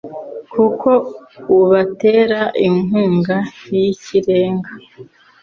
[0.53, 0.89] kuko
[1.59, 3.37] ubatera inkunga
[3.73, 4.71] y’ikirenga